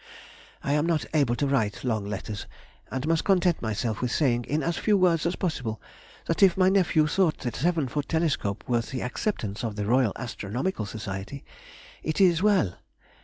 [0.63, 2.47] I am not able to write long letters,
[2.89, 5.79] and must content myself with saying, in as few words as possible,
[6.25, 10.13] that if my nephew thought the seven foot telescope worth the acceptance of the Royal
[10.15, 11.45] Astronomical Society,
[12.01, 12.77] it is well!...